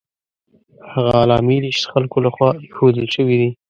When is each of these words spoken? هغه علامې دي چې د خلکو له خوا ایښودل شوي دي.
هغه 0.91 1.13
علامې 1.23 1.57
دي 1.63 1.71
چې 1.77 1.81
د 1.83 1.87
خلکو 1.93 2.17
له 2.25 2.29
خوا 2.35 2.49
ایښودل 2.63 3.07
شوي 3.15 3.35
دي. 3.41 3.49